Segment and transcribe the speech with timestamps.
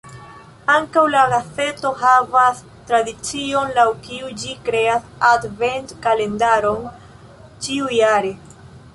[0.75, 2.61] Ankaŭ la gazeto havas
[2.91, 6.89] tradicion, laŭ kiu ĝi kreas advent-kalendaron
[7.67, 8.33] ĉiujare.